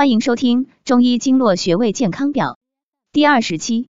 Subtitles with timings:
[0.00, 2.56] 欢迎收听中医经络穴位健康表
[3.12, 3.86] 第二十期，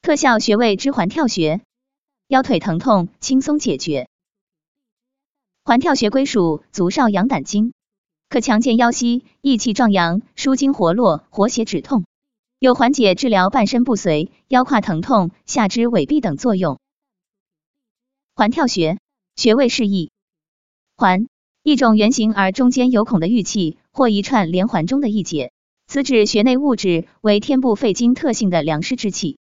[0.00, 1.60] 特效穴位之环跳穴，
[2.28, 4.08] 腰腿疼痛轻松解决。
[5.64, 7.74] 环跳穴归属足少阳胆经，
[8.30, 12.06] 可强健腰膝，益气壮阳，舒筋活络，活血止痛，
[12.58, 16.80] 有缓解治疗半身不遂、腰胯疼痛、下肢痿痹等作用。
[18.34, 18.98] 环跳穴
[19.36, 20.10] 穴位示意，
[20.96, 21.26] 环，
[21.62, 25.50] 一种圆形而中间有孔的玉器或一串连环中的一节，
[25.88, 29.38] 此指穴内物质为天部肺经特性的凉湿之气。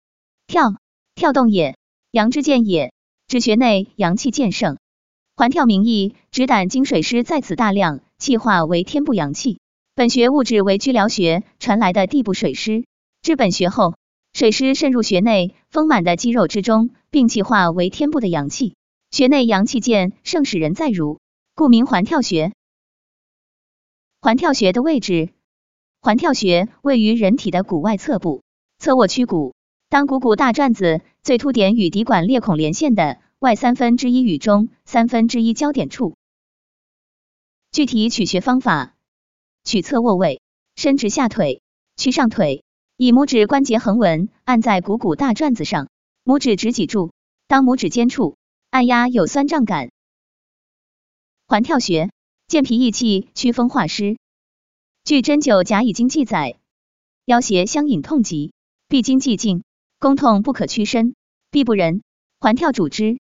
[0.47, 0.75] 跳，
[1.15, 1.79] 跳动也，
[2.11, 2.93] 阳之见也，
[3.27, 4.77] 指穴内阳气渐盛。
[5.35, 9.59] 环跳名义，指胆经水湿在此大量，气化为天部阳气。
[9.95, 12.85] 本穴物质为居髎穴传来的地部水湿，
[13.23, 13.95] 至本穴后，
[14.35, 18.75] 水湿渗入穴内丰满的肌肉之中，并气化为天部的阳气。
[19.11, 21.21] 穴内阳气渐盛，使人在如，
[21.55, 22.53] 故名环跳穴。
[24.25, 25.31] 环跳穴的位置，
[26.01, 28.45] 环跳穴位于人体的骨外侧部，
[28.79, 29.57] 侧卧曲骨。
[29.89, 36.15] 当股骨大转子最突点与骶管裂孔连线的外三分之一与中三分之一交点处。
[37.73, 38.95] 具体取穴方法：
[39.65, 40.41] 取侧卧位，
[40.77, 41.61] 伸直下腿，
[41.97, 42.63] 屈上腿，
[42.97, 45.89] 以拇指关节横纹按在股骨大转子上，
[46.25, 47.11] 拇指直脊柱，
[47.49, 48.37] 当拇指尖处。
[48.71, 49.91] 按压有酸胀感，
[51.49, 52.11] 环跳穴
[52.53, 54.19] 健脾益气、祛风化湿。
[55.05, 56.59] 据《针灸甲乙经》记载，
[57.25, 58.53] 腰胁相引痛疾，
[58.89, 59.63] 闭经既静，
[59.99, 61.15] 宫痛不可屈伸，
[61.51, 62.03] 必不仁，
[62.39, 63.17] 环跳主之。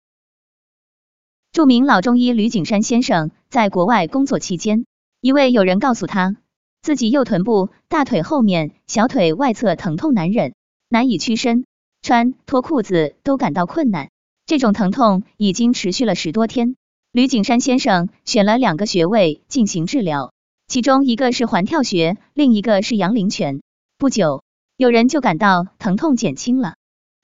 [1.51, 4.87] 著名老中医吕景山先生在国外工作期间，
[5.21, 6.35] 一位友人告诉他，
[6.81, 10.55] 自己右臀部、大腿后面、小腿外侧疼痛难忍，
[10.87, 11.65] 难以屈伸，
[12.01, 14.09] 穿脱裤子都感到困难。
[14.47, 16.75] 这种疼痛已经持续了十多天，
[17.11, 20.31] 吕景山先生选了两个穴位进行治疗，
[20.67, 23.61] 其中一个是环跳穴，另一个是阳陵泉。
[23.97, 24.43] 不久，
[24.77, 26.75] 有人就感到疼痛减轻了。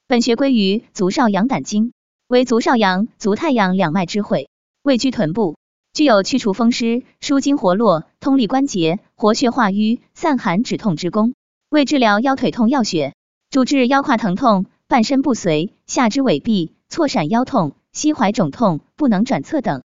[0.08, 1.94] 本穴归于足少阳胆经，
[2.28, 4.50] 为足少阳、足太阳两脉之会，
[4.82, 5.56] 位居臀部，
[5.94, 11.36] 具有去除风湿、舒筋活络、通利关节、活血化瘀、散寒止痛之功，
[11.70, 13.14] 为治疗腰腿痛要穴，
[13.52, 16.72] 主治腰胯疼痛、半身不遂、下肢痿痹。
[16.88, 19.82] 错闪腰痛、膝踝肿痛、不能转侧等，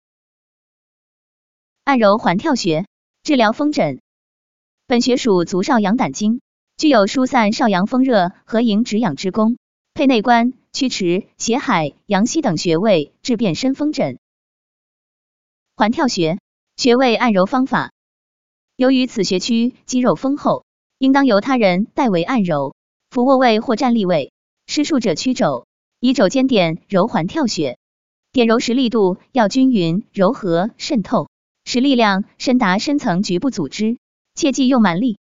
[1.85, 2.85] 按揉环跳穴
[3.23, 4.01] 治疗风疹。
[4.85, 6.41] 本穴属足少阳胆经，
[6.75, 9.57] 具有疏散少阳风热和营止痒之功，
[9.93, 14.19] 配内关、曲池、血海、阳溪等穴位治变身风疹。
[15.77, 16.37] 环跳穴
[16.75, 17.93] 穴位按揉方法，
[18.75, 20.65] 由于此穴区肌肉丰厚，
[20.97, 22.75] 应当由他人代为按揉，
[23.09, 24.33] 俯卧位或站立位，
[24.67, 25.65] 施术者屈肘。
[26.03, 27.77] 以肘尖点揉环跳穴，
[28.33, 31.27] 点揉时力度要均匀、柔和、渗透，
[31.65, 33.97] 使力量深达深层局部组织，
[34.35, 35.17] 切忌用蛮力。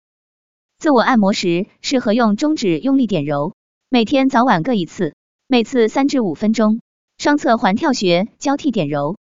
[0.78, 3.54] 自我按摩时，适合用中指用力点揉，
[3.88, 5.14] 每天早晚各一次，
[5.46, 6.80] 每次三至五分钟。
[7.16, 9.16] 双侧环跳穴交替点揉，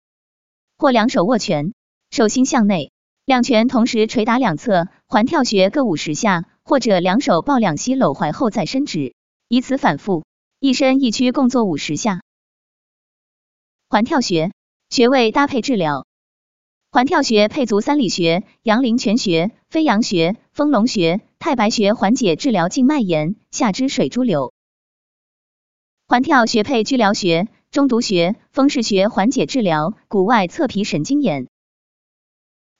[0.76, 1.72] 或两手握拳，
[2.10, 2.92] 手心向内，
[3.24, 9.14] 两拳同时捶打两侧环跳穴各五十下，或者两手抱两膝搂怀后再伸直，
[9.48, 10.22] 以此反复。
[10.60, 12.20] 一伸一屈共做五十下。
[13.92, 14.52] 环跳穴
[14.88, 16.06] 穴位搭配治疗，
[16.92, 24.52] 环跳穴配足三里穴、阳陵泉穴、飞扬穴、丰隆穴、太白穴，缓解治疗静脉炎、下肢水珠瘤。
[26.06, 31.48] 环跳穴配居疗穴、中毒穴、风市穴，缓解治疗骨外侧皮神经炎。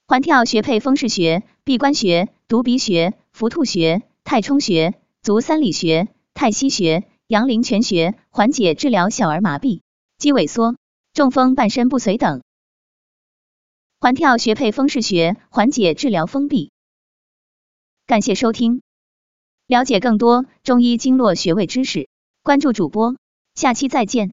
[0.07, 7.05] 环跳穴配风市穴、闭关穴、犊鼻穴、伏兔穴、太冲穴、足三里穴、太溪穴。
[7.27, 9.81] 阳陵泉穴缓解治疗小儿麻痹、
[10.17, 10.75] 肌萎缩、
[11.13, 12.41] 中风、半身不遂等。
[13.99, 16.71] 环跳穴配风市穴缓解治疗封闭。
[18.07, 18.81] 感谢收听，
[19.67, 22.09] 了解更多中医经络穴位知识，
[22.43, 23.15] 关注主播，
[23.55, 24.31] 下期再见。